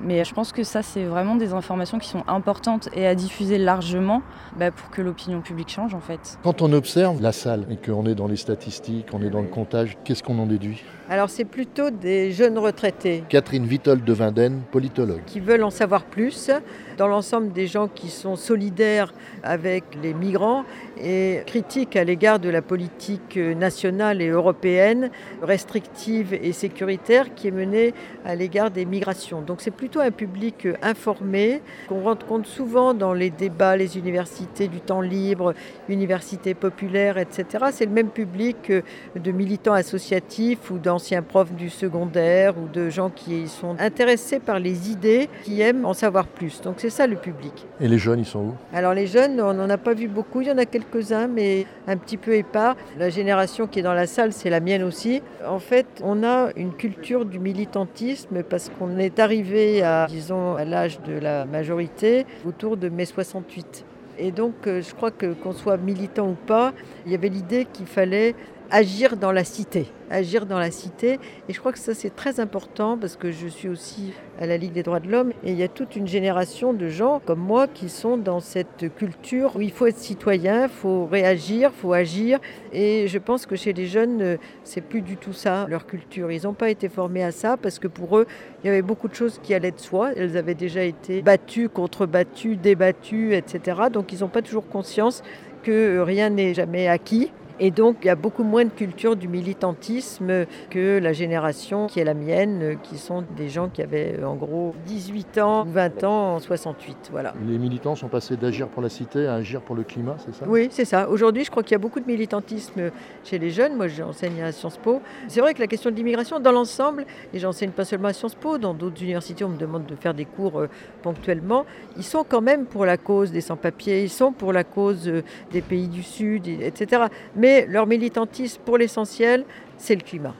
[0.00, 3.58] Mais je pense que ça, c'est vraiment des informations qui sont importantes et à diffuser
[3.58, 4.22] largement
[4.56, 6.38] bah, pour que l'opinion publique change en fait.
[6.42, 9.48] Quand on observe la salle et qu'on est dans les statistiques, on est dans le
[9.48, 10.84] comptage, qu'est-ce qu'on en déduit?
[11.10, 13.24] Alors c'est plutôt des jeunes retraités.
[13.28, 15.22] Catherine Vitol de Vinden, politologue.
[15.26, 16.50] Qui veulent en savoir plus
[16.98, 20.64] dans l'ensemble des gens qui sont solidaires avec les migrants
[21.00, 25.10] et critiques à l'égard de la politique nationale et européenne
[25.42, 29.40] restrictive et sécuritaire qui est menée à l'égard des migrations.
[29.40, 34.68] Donc c'est plutôt un public informé qu'on rend compte souvent dans les débats, les universités
[34.68, 35.54] du temps libre,
[35.88, 37.64] universités populaires, etc.
[37.72, 43.08] C'est le même public de militants associatifs ou d'anciens profs du secondaire ou de gens
[43.08, 46.60] qui sont intéressés par les idées, qui aiment en savoir plus.
[46.60, 47.66] Donc c'est ça le public.
[47.80, 48.54] Et les jeunes, ils sont où?
[48.74, 51.64] Alors les jeunes, on n'en a pas vu beaucoup, il y en a quelques-uns, mais
[51.86, 52.76] un petit peu épars.
[52.98, 55.22] La génération qui est dans la salle, c'est la mienne aussi.
[55.46, 60.64] En fait, on a une culture du militantisme parce qu'on est arrivé à, disons, à
[60.64, 63.84] l'âge de la majorité autour de mai 68.
[64.18, 66.72] Et donc, euh, je crois que qu'on soit militant ou pas,
[67.06, 68.34] il y avait l'idée qu'il fallait
[68.70, 71.18] agir dans la cité, agir dans la cité.
[71.48, 74.56] Et je crois que ça c'est très important parce que je suis aussi à la
[74.56, 77.40] Ligue des droits de l'homme et il y a toute une génération de gens comme
[77.40, 81.80] moi qui sont dans cette culture où il faut être citoyen, il faut réagir, il
[81.80, 82.38] faut agir.
[82.72, 86.30] Et je pense que chez les jeunes, c'est plus du tout ça leur culture.
[86.30, 88.26] Ils n'ont pas été formés à ça parce que pour eux,
[88.62, 90.10] il y avait beaucoup de choses qui allaient de soi.
[90.16, 93.82] Elles avaient déjà été battues, contre-battues, débattues, etc.
[93.92, 95.22] Donc ils n'ont pas toujours conscience
[95.62, 99.28] que rien n'est jamais acquis et donc, il y a beaucoup moins de culture du
[99.28, 104.36] militantisme que la génération qui est la mienne, qui sont des gens qui avaient en
[104.36, 107.08] gros 18 ans ou 20 ans en 68.
[107.10, 107.34] Voilà.
[107.46, 110.44] Les militants sont passés d'agir pour la cité à agir pour le climat, c'est ça?
[110.48, 111.08] Oui, c'est ça.
[111.08, 112.90] Aujourd'hui, je crois qu'il y a beaucoup de militantisme
[113.24, 113.76] chez les jeunes.
[113.76, 115.00] Moi, j'enseigne à Sciences Po.
[115.26, 118.36] C'est vrai que la question de l'immigration, dans l'ensemble, et j'enseigne pas seulement à Sciences
[118.36, 120.68] Po, dans d'autres universités, on me demande de faire des cours euh,
[121.02, 121.64] ponctuellement,
[121.96, 125.22] ils sont quand même pour la cause des sans-papiers, ils sont pour la cause euh,
[125.50, 127.02] des pays du Sud, etc.
[127.34, 129.46] Mais mais leur militantisme, pour l'essentiel,
[129.78, 130.34] c'est le climat.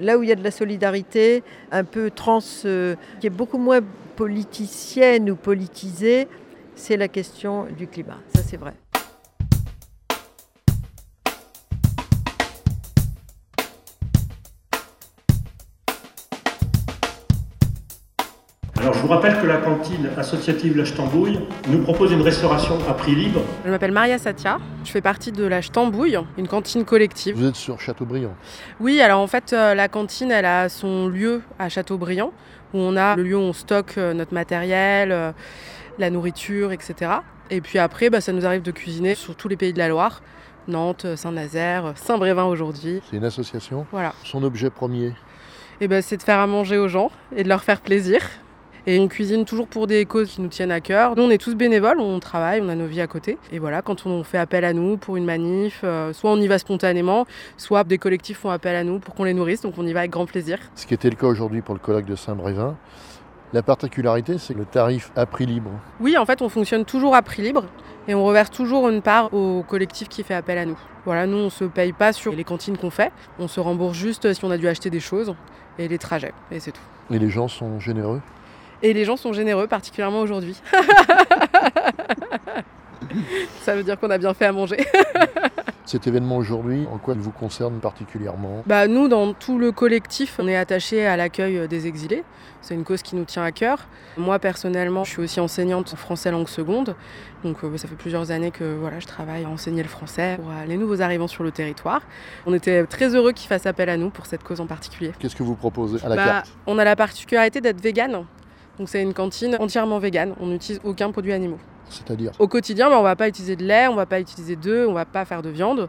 [0.00, 3.58] Là où il y a de la solidarité, un peu trans, euh, qui est beaucoup
[3.58, 3.80] moins
[4.16, 6.26] politicienne ou politisée,
[6.74, 8.20] c'est la question du climat.
[8.34, 8.72] Ça, c'est vrai.
[18.98, 23.14] Je vous rappelle que la cantine associative L'Âge Tambouille nous propose une restauration à prix
[23.14, 23.42] libre.
[23.64, 27.36] Je m'appelle Maria Satia, je fais partie de L'Âge Tambouille, une cantine collective.
[27.36, 28.34] Vous êtes sur Châteaubriand
[28.80, 32.32] Oui, alors en fait euh, la cantine elle a son lieu à Châteaubriand
[32.74, 35.30] où on a le lieu où on stocke euh, notre matériel, euh,
[36.00, 37.12] la nourriture, etc.
[37.50, 39.88] Et puis après bah, ça nous arrive de cuisiner sur tous les pays de la
[39.88, 40.22] Loire.
[40.66, 43.00] Nantes, Saint-Nazaire, Saint-Brévin aujourd'hui.
[43.08, 44.12] C'est une association Voilà.
[44.24, 45.14] Son objet premier
[45.80, 48.18] eh ben, c'est de faire à manger aux gens et de leur faire plaisir.
[48.86, 51.16] Et on cuisine toujours pour des causes qui nous tiennent à cœur.
[51.16, 53.38] Nous, on est tous bénévoles, on travaille, on a nos vies à côté.
[53.52, 56.46] Et voilà, quand on fait appel à nous pour une manif, euh, soit on y
[56.46, 59.86] va spontanément, soit des collectifs font appel à nous pour qu'on les nourrisse, donc on
[59.86, 60.58] y va avec grand plaisir.
[60.74, 62.76] Ce qui était le cas aujourd'hui pour le colloque de Saint-Brévin.
[63.52, 65.70] La particularité, c'est le tarif à prix libre.
[66.00, 67.64] Oui, en fait, on fonctionne toujours à prix libre
[68.06, 70.78] et on reverse toujours une part au collectif qui fait appel à nous.
[71.06, 73.96] Voilà, nous, on ne se paye pas sur les cantines qu'on fait, on se rembourse
[73.96, 75.34] juste si on a dû acheter des choses
[75.78, 76.82] et les trajets, et c'est tout.
[77.10, 78.20] Et les gens sont généreux?
[78.82, 80.56] Et les gens sont généreux, particulièrement aujourd'hui.
[83.62, 84.76] Ça veut dire qu'on a bien fait à manger.
[85.84, 88.62] Cet événement aujourd'hui, en quoi il vous concerne particulièrement?
[88.66, 92.24] Bah, Nous, dans tout le collectif, on est attaché à l'accueil des exilés.
[92.60, 93.86] C'est une cause qui nous tient à cœur.
[94.18, 96.94] Moi, personnellement, je suis aussi enseignante en français langue seconde.
[97.42, 100.50] Donc, euh, ça fait plusieurs années que voilà, je travaille à enseigner le français pour
[100.50, 102.02] euh, les nouveaux arrivants sur le territoire.
[102.44, 105.12] On était très heureux qu'ils fassent appel à nous pour cette cause en particulier.
[105.18, 106.52] Qu'est-ce que vous proposez à la Bah, carte?
[106.66, 108.26] On a la particularité d'être vegan.
[108.78, 110.34] Donc, c'est une cantine entièrement végane.
[110.40, 111.58] On n'utilise aucun produit animaux.
[111.90, 114.88] C'est-à-dire Au quotidien, bah, on va pas utiliser de lait, on va pas utiliser d'œufs,
[114.88, 115.88] on va pas faire de viande,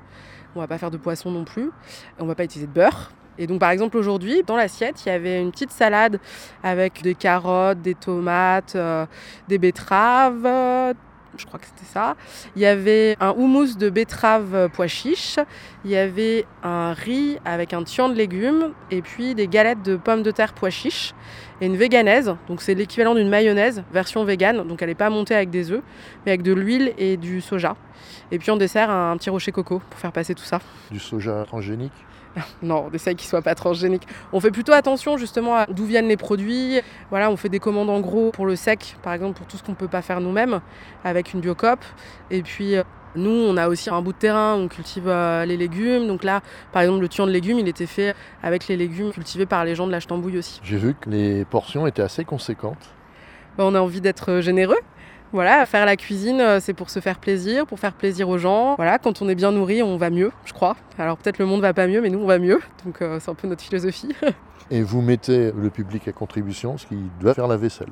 [0.56, 1.72] on va pas faire de poisson non plus,
[2.20, 3.12] on va pas utiliser de beurre.
[3.38, 6.20] Et donc par exemple aujourd'hui, dans l'assiette, il y avait une petite salade
[6.62, 9.06] avec des carottes, des tomates, euh,
[9.48, 10.94] des betteraves, euh,
[11.38, 12.16] je crois que c'était ça.
[12.58, 15.38] Il y avait un houmous de betterave pois chiche,
[15.86, 19.96] il y avait un riz avec un tian de légumes et puis des galettes de
[19.96, 21.14] pommes de terre pois chiche
[21.62, 22.36] et une véganaise.
[22.48, 24.68] Donc c'est l'équivalent d'une mayonnaise version végane.
[24.68, 25.82] Donc elle n'est pas montée avec des œufs,
[26.26, 27.76] mais avec de l'huile et du soja.
[28.32, 30.60] Et puis en dessert, un petit rocher coco pour faire passer tout ça.
[30.92, 31.94] du soja transgénique?
[32.62, 34.08] Non, on essaye qu'il soit pas transgénique.
[34.34, 36.80] On fait plutôt attention justement à d'où viennent les produits.
[37.10, 39.64] Voilà, on fait des commandes en gros pour le sec, par exemple pour tout ce
[39.64, 40.62] qu'on peut pas faire nous-mêmes,
[41.04, 41.80] avec une biocop.
[42.30, 42.84] Et puis euh,
[43.16, 46.08] nous, on a aussi un bout de terrain où on cultive euh, les légumes.
[46.08, 46.42] Donc là,
[46.72, 49.76] par exemple, le tuant de légumes, il était fait avec les légumes cultivés par les
[49.76, 50.60] gens de la Tambouille aussi.
[50.64, 52.94] J'ai vu que les portions étaient assez conséquentes.
[53.58, 54.80] Bah, on a envie d'être généreux.
[55.32, 58.76] Voilà, faire la cuisine, euh, c'est pour se faire plaisir, pour faire plaisir aux gens.
[58.78, 60.76] Voilà, quand on est bien nourri, on va mieux, je crois.
[60.98, 62.60] Alors peut-être le monde va pas mieux, mais nous on va mieux.
[62.84, 64.16] Donc euh, c'est un peu notre philosophie.
[64.72, 67.90] Et vous mettez le public à contribution, ce qui doit faire la vaisselle.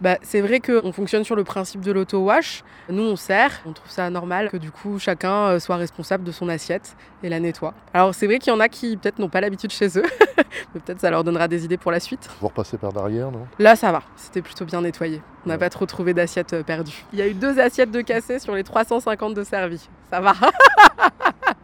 [0.00, 2.62] Bah, c'est vrai qu'on fonctionne sur le principe de l'auto-wash.
[2.88, 6.30] Nous, on sert, on trouve ça normal que du coup chacun euh, soit responsable de
[6.30, 7.74] son assiette et la nettoie.
[7.92, 10.04] Alors c'est vrai qu'il y en a qui peut-être n'ont pas l'habitude chez eux,
[10.74, 12.28] mais peut-être ça leur donnera des idées pour la suite.
[12.40, 13.46] Vous repassez par derrière, non?
[13.58, 15.20] Là, ça va, c'était plutôt bien nettoyé.
[15.44, 17.04] On n'a pas trop trouvé d'assiettes euh, perdues.
[17.12, 19.88] Il y a eu deux assiettes de cassées sur les 350 de servis.
[20.10, 20.34] Ça va.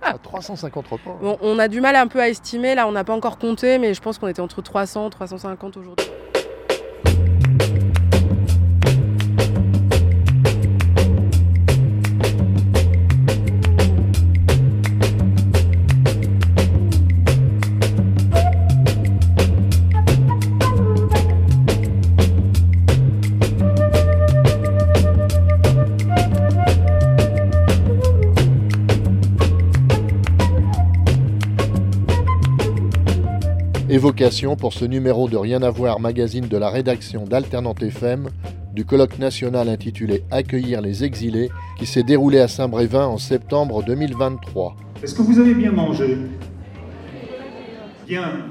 [0.02, 1.16] À 350 repas.
[1.22, 3.78] Bon, on a du mal un peu à estimer, là on n'a pas encore compté,
[3.78, 6.06] mais je pense qu'on était entre 300 et 350 aujourd'hui.
[34.04, 38.28] Évocation pour ce numéro de Rien à voir magazine de la rédaction d'Alternante FM
[38.74, 44.76] du colloque national intitulé Accueillir les exilés qui s'est déroulé à Saint-Brévin en septembre 2023.
[45.02, 46.18] Est-ce que vous avez bien mangé?
[48.06, 48.50] Bien.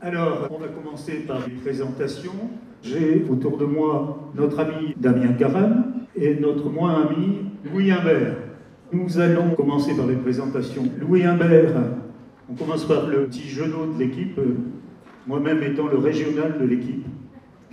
[0.00, 2.50] Alors, on va commencer par les présentations.
[2.82, 5.84] J'ai autour de moi notre ami Damien Carême
[6.16, 8.34] et notre moins ami Louis Imbert.
[8.92, 10.82] Nous allons commencer par les présentations.
[10.98, 11.72] Louis Imbert,
[12.50, 14.56] on commence par le petit genou de l'équipe, euh,
[15.26, 17.04] moi-même étant le régional de l'équipe,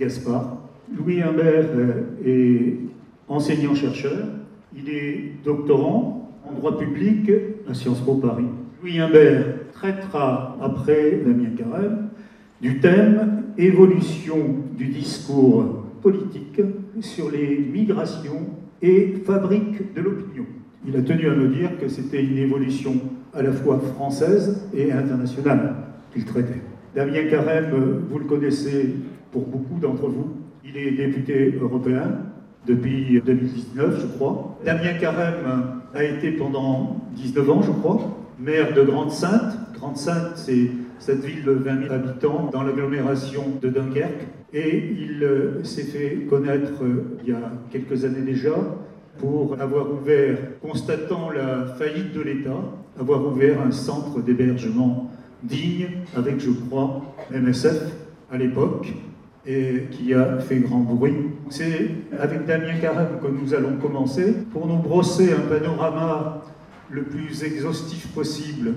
[0.00, 0.56] Gaspard.
[0.92, 2.76] Louis Imbert euh, est
[3.28, 4.26] enseignant-chercheur.
[4.76, 7.30] Il est doctorant en droit public
[7.68, 8.46] à Sciences Po Paris.
[8.82, 12.08] Louis Imbert traitera après Damien Carême
[12.60, 16.60] du thème évolution du discours politique
[17.00, 18.46] sur les migrations
[18.82, 20.44] et fabrique de l'opinion.
[20.86, 22.94] Il a tenu à me dire que c'était une évolution
[23.34, 25.74] à la fois française et internationale
[26.12, 26.60] qu'il traitait.
[26.94, 28.94] Damien Carême, vous le connaissez
[29.32, 30.30] pour beaucoup d'entre vous.
[30.64, 32.18] Il est député européen
[32.66, 34.58] depuis 2019, je crois.
[34.64, 39.58] Damien Carême a été pendant 19 ans, je crois, maire de Grande-Sainte.
[39.74, 44.26] Grande-Sainte, c'est cette ville de 20 000 habitants dans l'agglomération de Dunkerque.
[44.52, 48.54] Et il euh, s'est fait connaître euh, il y a quelques années déjà
[49.18, 52.60] pour avoir ouvert, constatant la faillite de l'État,
[52.98, 55.10] avoir ouvert un centre d'hébergement
[55.42, 57.92] digne avec, je crois, MSF
[58.32, 58.92] à l'époque,
[59.46, 61.14] et qui a fait grand bruit.
[61.50, 66.42] C'est avec Damien Carême que nous allons commencer pour nous brosser un panorama
[66.90, 68.74] le plus exhaustif possible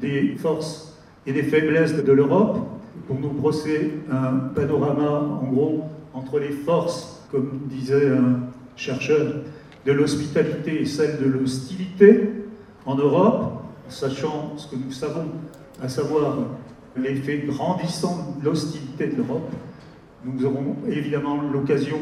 [0.00, 2.58] des forces et des faiblesses de l'Europe
[3.06, 8.40] pour nous brosser un panorama, en gros, entre les forces, comme disait un
[8.76, 9.42] chercheur,
[9.86, 12.30] de l'hospitalité et celle de l'hostilité
[12.86, 15.26] en Europe, sachant ce que nous savons,
[15.82, 16.38] à savoir
[16.96, 19.50] l'effet grandissant de l'hostilité de l'Europe.
[20.24, 21.98] Nous aurons évidemment l'occasion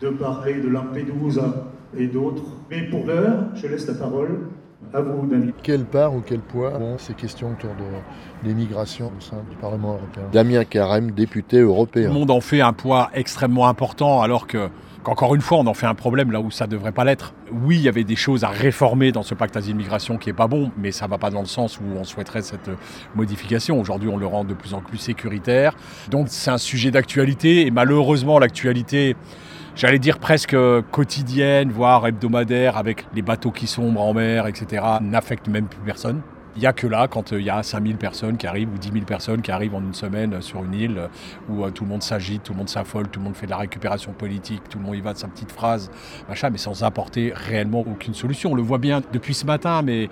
[0.00, 2.42] de parler de Lampedusa et d'autres.
[2.70, 4.48] Mais pour l'heure, je laisse la parole
[4.92, 5.52] à vous, Damien.
[5.62, 9.94] Quelle part ou quel poids ont ces questions autour de l'immigration au sein du Parlement
[9.94, 10.24] européen?
[10.32, 12.08] Damien Carême, député européen.
[12.08, 14.68] Tout le monde en fait un poids extrêmement important alors que
[15.02, 17.34] qu'encore une fois, on en fait un problème là où ça ne devrait pas l'être.
[17.52, 20.46] Oui, il y avait des choses à réformer dans ce pacte asile-migration qui n'est pas
[20.46, 22.70] bon, mais ça ne va pas dans le sens où on souhaiterait cette
[23.14, 23.80] modification.
[23.80, 25.74] Aujourd'hui, on le rend de plus en plus sécuritaire.
[26.10, 29.16] Donc c'est un sujet d'actualité, et malheureusement, l'actualité
[29.74, 30.56] j'allais dire presque
[30.90, 36.20] quotidienne, voire hebdomadaire, avec les bateaux qui sombrent en mer, etc., n'affecte même plus personne.
[36.54, 38.92] Il n'y a que là, quand il y a 5000 personnes qui arrivent ou 10
[38.92, 41.08] 000 personnes qui arrivent en une semaine sur une île
[41.48, 43.56] où tout le monde s'agite, tout le monde s'affole, tout le monde fait de la
[43.56, 45.90] récupération politique, tout le monde y va de sa petite phrase,
[46.28, 48.52] machin, mais sans apporter réellement aucune solution.
[48.52, 50.10] On le voit bien depuis ce matin, mais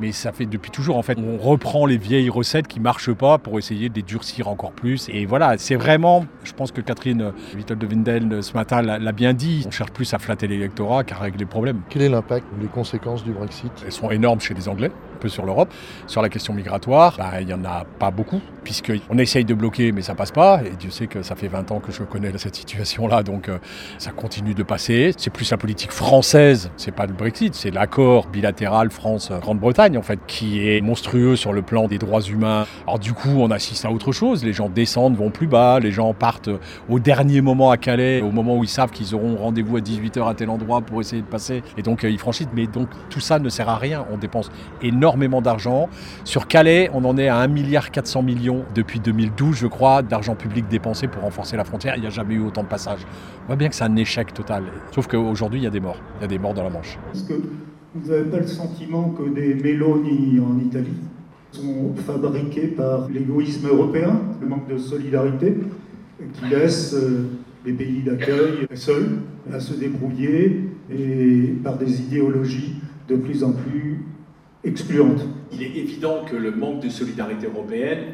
[0.00, 1.18] mais ça fait depuis toujours en fait.
[1.18, 5.08] On reprend les vieilles recettes qui marchent pas pour essayer de les durcir encore plus.
[5.10, 9.34] Et voilà, c'est vraiment, je pense que Catherine Vittel de Windel ce matin l'a bien
[9.34, 11.80] dit, on cherche plus à flatter l'électorat qu'à régler les problèmes.
[11.88, 13.72] Quel est l'impact, les conséquences du Brexit?
[13.84, 15.72] Elles sont énormes chez les Anglais, un peu sur l'Europe.
[16.06, 19.92] Sur la question migratoire, bah, il n'y en a pas beaucoup, puisqu'on essaye de bloquer,
[19.92, 20.62] mais ça passe pas.
[20.64, 23.58] Et Dieu sait que ça fait 20 ans que je connais cette situation-là, donc euh,
[23.98, 25.12] ça continue de passer.
[25.16, 30.18] C'est plus la politique française, c'est pas le Brexit, c'est l'accord bilatéral France-Grande-Bretagne en fait,
[30.26, 32.66] qui est monstrueux sur le plan des droits humains.
[32.86, 34.44] Alors du coup, on assiste à autre chose.
[34.44, 36.50] Les gens descendent, vont plus bas, les gens partent
[36.88, 40.28] au dernier moment à Calais, au moment où ils savent qu'ils auront rendez-vous à 18h
[40.28, 41.62] à tel endroit pour essayer de passer.
[41.76, 42.48] Et donc euh, ils franchissent.
[42.54, 44.06] Mais donc tout ça ne sert à rien.
[44.12, 44.50] On dépense
[44.82, 45.88] énormément d'argent.
[46.24, 47.90] Sur Calais, on en est à 1,4 milliard
[48.22, 51.94] millions depuis 2012, je crois, d'argent public dépensé pour renforcer la frontière.
[51.96, 53.06] Il n'y a jamais eu autant de passages.
[53.44, 54.64] On voit bien que c'est un échec total.
[54.94, 56.00] Sauf qu'aujourd'hui, il y a des morts.
[56.18, 56.98] Il y a des morts dans la Manche.
[57.92, 60.94] Vous n'avez pas le sentiment que des mélonies en Italie
[61.50, 65.56] sont fabriquées par l'égoïsme européen, le manque de solidarité,
[66.34, 67.24] qui laisse euh,
[67.66, 69.18] les pays d'accueil seuls
[69.52, 72.76] à se débrouiller et par des idéologies
[73.08, 74.04] de plus en plus
[74.62, 75.26] excluantes.
[75.52, 78.04] Il est évident que le manque de solidarité européenne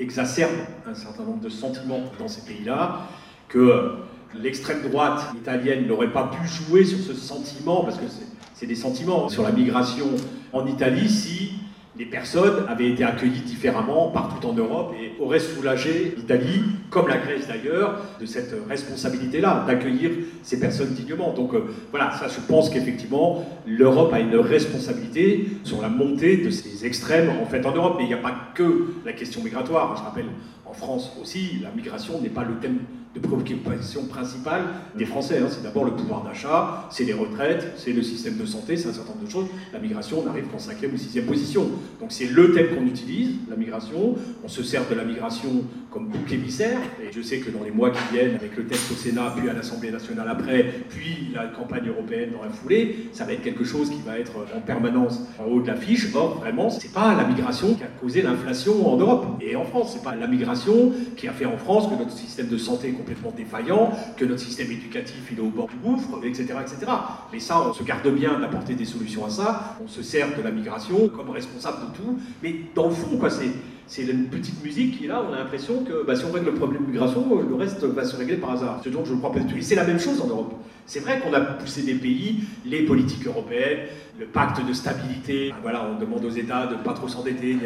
[0.00, 0.56] exacerbe
[0.88, 3.06] un certain nombre de sentiments dans ces pays-là,
[3.48, 3.92] que
[4.34, 8.74] l'extrême droite italienne n'aurait pas pu jouer sur ce sentiment, parce que c'est c'est des
[8.74, 10.06] sentiments sur la migration
[10.52, 11.52] en Italie si
[11.96, 17.18] les personnes avaient été accueillies différemment partout en Europe et auraient soulagé l'Italie, comme la
[17.18, 20.10] Grèce d'ailleurs, de cette responsabilité-là, d'accueillir
[20.42, 21.32] ces personnes dignement.
[21.32, 26.50] Donc euh, voilà, ça je pense qu'effectivement l'Europe a une responsabilité sur la montée de
[26.50, 27.94] ces extrêmes en fait en Europe.
[27.98, 29.96] Mais il n'y a pas que la question migratoire.
[29.96, 30.26] Je rappelle,
[30.66, 32.78] en France aussi, la migration n'est pas le thème
[33.18, 34.62] de préoccupation principale
[34.96, 35.38] des Français.
[35.38, 35.48] Hein.
[35.50, 38.92] C'est d'abord le pouvoir d'achat, c'est les retraites, c'est le système de santé, c'est un
[38.92, 39.46] certain nombre de choses.
[39.72, 41.68] La migration, on arrive qu'en cinquième ou sixième position.
[42.00, 44.16] Donc c'est le thème qu'on utilise, la migration.
[44.44, 46.78] On se sert de la migration comme bouc émissaire.
[47.02, 49.48] Et je sais que dans les mois qui viennent, avec le texte au Sénat, puis
[49.48, 53.64] à l'Assemblée nationale après, puis la campagne européenne dans la foulée, ça va être quelque
[53.64, 56.08] chose qui va être en permanence en haut de l'affiche.
[56.14, 59.92] Or, vraiment, c'est pas la migration qui a causé l'inflation en Europe et en France.
[59.94, 63.32] C'est pas la migration qui a fait en France que notre système de santé complètement
[63.36, 66.92] défaillant, que notre système éducatif il est au bord du gouffre, etc., etc.
[67.32, 69.76] Mais ça, on se garde bien d'apporter des solutions à ça.
[69.82, 72.18] On se sert de la migration comme responsable de tout.
[72.42, 73.50] Mais dans le fond, quoi, c'est
[73.90, 76.54] c'est une petite musique qui là, on a l'impression que bah, si on règle le
[76.54, 78.82] problème de migration, le reste va se régler par hasard.
[78.84, 79.56] Ce dont je ne crois pas du tout.
[79.56, 80.52] Et c'est la même chose en Europe.
[80.84, 85.86] C'est vrai qu'on a poussé des pays, les politiques européennes, le pacte de stabilité, voilà,
[85.90, 87.56] on demande aux États de ne pas trop s'endetter,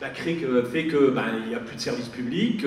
[0.00, 0.40] la CRIC
[0.72, 2.64] fait qu'il bah, n'y a plus de services publics,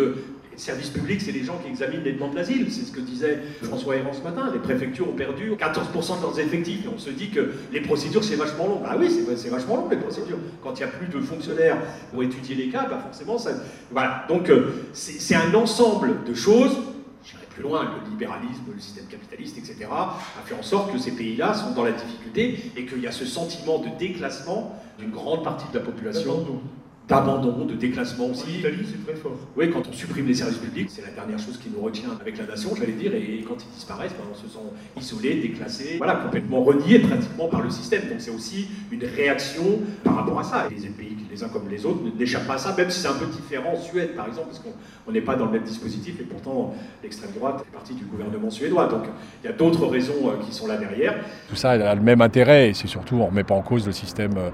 [0.57, 2.67] service public, c'est les gens qui examinent les demandes d'asile.
[2.71, 4.49] C'est ce que disait François Héran ce matin.
[4.51, 6.85] Les préfectures ont perdu 14% de leurs effectifs.
[6.85, 8.81] Et on se dit que les procédures, c'est vachement long.
[8.85, 10.37] Ah oui, c'est vachement long, les procédures.
[10.63, 11.77] Quand il n'y a plus de fonctionnaires
[12.11, 13.51] pour étudier les cas, bah forcément, ça...
[13.91, 14.25] Voilà.
[14.27, 16.77] Donc, euh, c'est un ensemble de choses
[17.23, 21.11] j'irai plus loin, le libéralisme, le système capitaliste, etc., a fait en sorte que ces
[21.11, 25.43] pays-là sont dans la difficulté et qu'il y a ce sentiment de déclassement d'une grande
[25.43, 26.61] partie de la population
[27.07, 28.57] d'abandon, de déclassement aussi.
[28.57, 29.37] En Italie, c'est très fort.
[29.55, 32.37] Oui, quand on supprime les services publics, c'est la dernière chose qui nous retient avec
[32.37, 34.59] la nation, j'allais dire, et quand ils disparaissent, ben, on se sent
[34.99, 38.09] isolé, déclassé, voilà, complètement renié pratiquement par le système.
[38.09, 40.67] Donc c'est aussi une réaction par rapport à ça.
[40.69, 43.07] Et les pays, les uns comme les autres, n'échappent pas à ça, même si c'est
[43.07, 46.19] un peu différent en Suède, par exemple, parce qu'on n'est pas dans le même dispositif,
[46.19, 48.87] et pourtant l'extrême droite fait partie du gouvernement suédois.
[48.87, 49.03] Donc
[49.43, 51.15] il y a d'autres raisons euh, qui sont là derrière.
[51.47, 53.85] Tout ça a le même intérêt, et c'est surtout, on ne remet pas en cause
[53.85, 54.49] le système euh,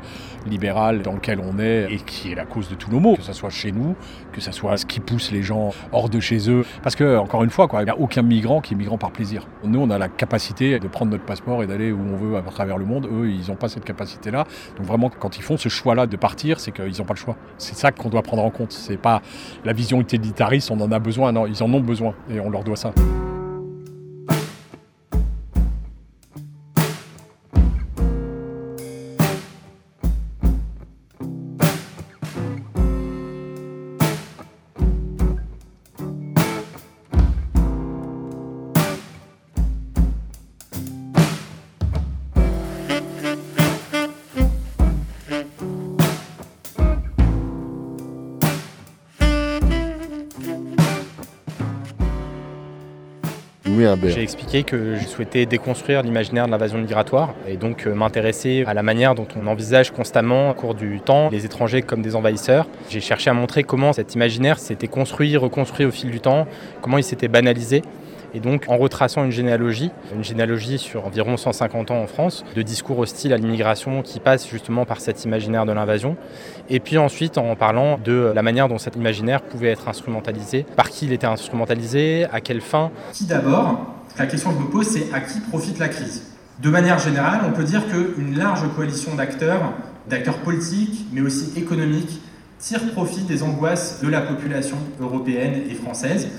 [0.48, 3.24] libéral dans lequel on est, et qui est à cause de tous nos maux, que
[3.24, 3.96] ce soit chez nous,
[4.32, 6.66] que ce soit ce qui pousse les gens hors de chez eux.
[6.84, 9.48] Parce que, encore une fois, il n'y a aucun migrant qui est migrant par plaisir.
[9.64, 12.42] Nous, on a la capacité de prendre notre passeport et d'aller où on veut à
[12.42, 13.08] travers le monde.
[13.12, 14.46] Eux, ils n'ont pas cette capacité-là.
[14.78, 17.38] Donc vraiment, quand ils font ce choix-là de partir, c'est qu'ils n'ont pas le choix.
[17.58, 18.72] C'est ça qu'on doit prendre en compte.
[18.72, 19.22] C'est pas
[19.64, 21.32] la vision utilitariste, on en a besoin.
[21.32, 22.94] Non, ils en ont besoin et on leur doit ça.
[54.10, 58.74] J'ai expliqué que je souhaitais déconstruire l'imaginaire de l'invasion migratoire et donc euh, m'intéresser à
[58.74, 62.68] la manière dont on envisage constamment au cours du temps les étrangers comme des envahisseurs.
[62.90, 66.48] J'ai cherché à montrer comment cet imaginaire s'était construit, reconstruit au fil du temps,
[66.82, 67.82] comment il s'était banalisé
[68.34, 72.62] et donc, en retraçant une généalogie, une généalogie sur environ 150 ans en France, de
[72.62, 76.18] discours hostiles à l'immigration qui passe justement par cet imaginaire de l'invasion.
[76.70, 80.90] Et puis ensuite, en parlant de la manière dont cet imaginaire pouvait être instrumentalisé, par
[80.90, 82.92] qui il était instrumentalisé, à quelle fin.
[83.12, 83.86] Qui d'abord
[84.18, 86.24] La question que je me pose, c'est à qui profite la crise?
[86.60, 89.74] De manière générale, on peut dire qu'une large coalition d'acteurs,
[90.10, 92.22] d'acteurs politiques, mais aussi économiques,
[92.60, 96.30] tire profit des angoisses de la population européenne et française.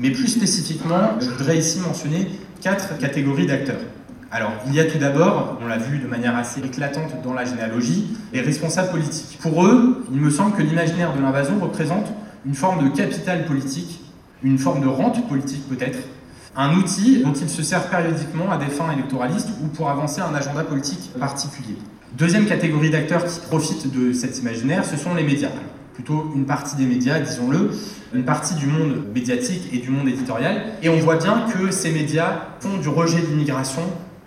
[0.00, 2.26] Mais plus spécifiquement, je voudrais ici mentionner
[2.62, 3.80] quatre catégories d'acteurs.
[4.30, 7.44] Alors, il y a tout d'abord, on l'a vu de manière assez éclatante dans la
[7.44, 9.38] généalogie, les responsables politiques.
[9.42, 12.06] Pour eux, il me semble que l'imaginaire de l'invasion représente
[12.46, 14.00] une forme de capital politique,
[14.42, 15.98] une forme de rente politique peut-être,
[16.56, 20.34] un outil dont ils se servent périodiquement à des fins électoralistes ou pour avancer un
[20.34, 21.76] agenda politique particulier.
[22.16, 25.50] Deuxième catégorie d'acteurs qui profitent de cet imaginaire, ce sont les médias
[25.94, 27.70] plutôt une partie des médias, disons-le,
[28.14, 30.62] une partie du monde médiatique et du monde éditorial.
[30.82, 33.82] Et on voit bien que ces médias font du rejet de l'immigration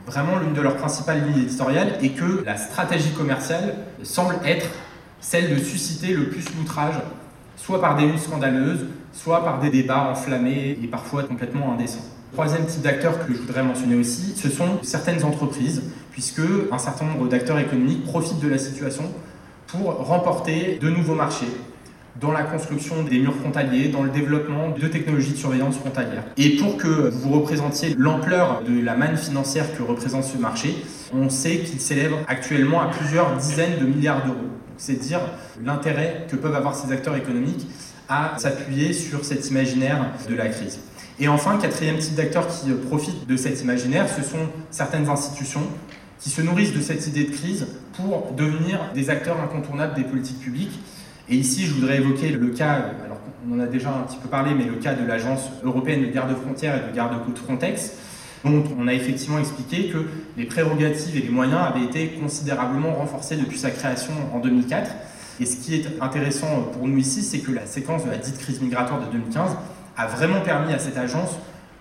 [0.06, 4.68] vraiment l'une de leurs principales lignes éditoriales et que la stratégie commerciale semble être
[5.22, 6.96] celle de susciter le plus l'outrage,
[7.56, 12.04] soit par des luttes scandaleuses, soit par des débats enflammés et parfois complètement indécents.
[12.34, 16.42] Troisième type d'acteurs que je voudrais mentionner aussi, ce sont certaines entreprises, puisque
[16.72, 19.04] un certain nombre d'acteurs économiques profitent de la situation
[19.74, 21.48] pour remporter de nouveaux marchés
[22.22, 26.24] dans la construction des murs frontaliers, dans le développement de technologies de surveillance frontalière.
[26.38, 30.76] Et pour que vous représentiez l'ampleur de la manne financière que représente ce marché,
[31.12, 34.38] on sait qu'il s'élève actuellement à plusieurs dizaines de milliards d'euros.
[34.78, 35.22] C'est dire
[35.64, 37.68] l'intérêt que peuvent avoir ces acteurs économiques
[38.08, 40.82] à s'appuyer sur cet imaginaire de la crise.
[41.20, 45.64] Et enfin, quatrième type d'acteurs qui profitent de cet imaginaire, ce sont certaines institutions
[46.20, 50.40] qui se nourrissent de cette idée de crise pour devenir des acteurs incontournables des politiques
[50.40, 50.80] publiques.
[51.30, 52.72] Et ici, je voudrais évoquer le cas,
[53.06, 53.18] alors
[53.50, 56.08] on en a déjà un petit peu parlé, mais le cas de l'Agence européenne de
[56.08, 57.94] garde-frontières et de garde-côte Frontex,
[58.44, 60.00] dont on a effectivement expliqué que
[60.38, 64.92] les prérogatives et les moyens avaient été considérablement renforcés depuis sa création en 2004.
[65.40, 68.38] Et ce qui est intéressant pour nous ici, c'est que la séquence de la dite
[68.38, 69.52] crise migratoire de 2015
[69.96, 71.38] a vraiment permis à cette agence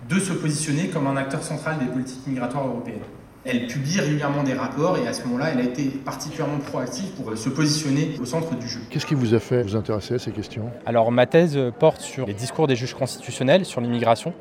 [0.09, 2.99] de se positionner comme un acteur central des politiques migratoires européennes.
[3.45, 7.37] Elle publie régulièrement des rapports et à ce moment-là, elle a été particulièrement proactive pour
[7.37, 8.79] se positionner au centre du jeu.
[8.89, 10.71] Qu'est-ce qui vous a fait vous intéresser à ces questions?
[10.85, 14.33] Alors ma thèse porte sur les discours des juges constitutionnels sur l'immigration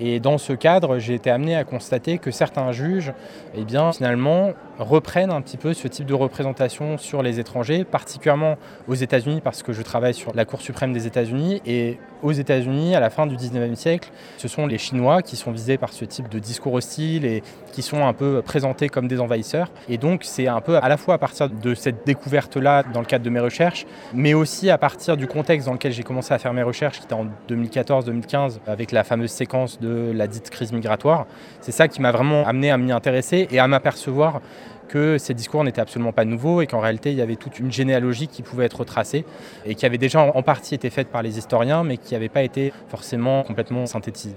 [0.00, 3.12] et dans ce cadre, j'ai été amené à constater que certains juges,
[3.54, 8.56] eh bien, finalement, reprennent un petit peu ce type de représentation sur les étrangers, particulièrement
[8.86, 11.60] aux États-Unis, parce que je travaille sur la Cour suprême des États-Unis.
[11.66, 15.50] Et aux États-Unis, à la fin du 19e siècle, ce sont les Chinois qui sont
[15.50, 17.42] visés par ce type de discours hostile et
[17.72, 19.70] qui sont un peu présentés comme des envahisseurs.
[19.88, 23.06] Et donc, c'est un peu à la fois à partir de cette découverte-là dans le
[23.06, 23.84] cadre de mes recherches,
[24.14, 27.04] mais aussi à partir du contexte dans lequel j'ai commencé à faire mes recherches, qui
[27.04, 31.26] était en 2014-2015, avec la fameuse séquence de la dite crise migratoire.
[31.60, 34.40] C'est ça qui m'a vraiment amené à m'y intéresser et à m'apercevoir
[34.88, 37.70] que ces discours n'étaient absolument pas nouveaux et qu'en réalité il y avait toute une
[37.70, 39.24] généalogie qui pouvait être tracée
[39.66, 42.42] et qui avait déjà en partie été faite par les historiens mais qui n'avait pas
[42.42, 44.36] été forcément complètement synthétisée.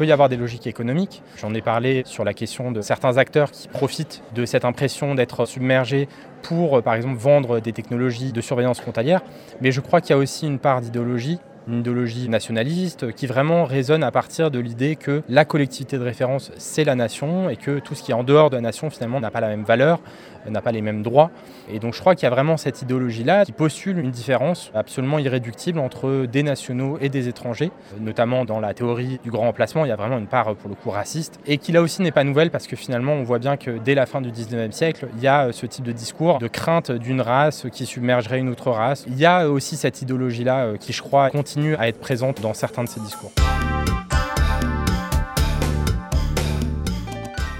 [0.00, 1.22] Peut y avoir des logiques économiques.
[1.36, 5.44] J'en ai parlé sur la question de certains acteurs qui profitent de cette impression d'être
[5.44, 6.08] submergés
[6.40, 9.20] pour, par exemple, vendre des technologies de surveillance frontalière.
[9.60, 11.38] Mais je crois qu'il y a aussi une part d'idéologie
[11.78, 16.84] idéologie nationaliste qui vraiment résonne à partir de l'idée que la collectivité de référence, c'est
[16.84, 19.30] la nation et que tout ce qui est en dehors de la nation, finalement, n'a
[19.30, 20.00] pas la même valeur,
[20.48, 21.30] n'a pas les mêmes droits.
[21.70, 25.18] Et donc je crois qu'il y a vraiment cette idéologie-là qui postule une différence absolument
[25.18, 29.88] irréductible entre des nationaux et des étrangers, notamment dans la théorie du grand emplacement, il
[29.88, 32.24] y a vraiment une part pour le coup raciste, et qui là aussi n'est pas
[32.24, 35.22] nouvelle parce que finalement on voit bien que dès la fin du 19e siècle, il
[35.22, 39.04] y a ce type de discours de crainte d'une race qui submergerait une autre race.
[39.06, 42.54] Il y a aussi cette idéologie-là euh, qui je crois continue à être présente dans
[42.54, 43.32] certains de ces discours.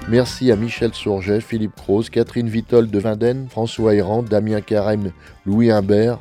[0.08, 5.12] Merci à Michel Sourget, Philippe Croze, Catherine Vitol de Vindenne, François Héran, Damien Carême,
[5.46, 6.18] Louis Imbert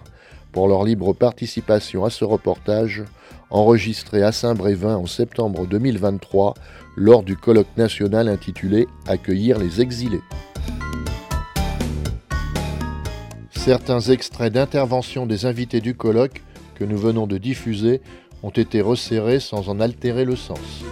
[0.51, 3.03] pour leur libre participation à ce reportage
[3.49, 6.53] enregistré à Saint-Brévin en septembre 2023
[6.95, 10.21] lors du colloque national intitulé Accueillir les exilés.
[13.51, 16.43] Certains extraits d'intervention des invités du colloque
[16.79, 18.01] que nous venons de diffuser
[18.41, 20.83] ont été resserrés sans en altérer le sens.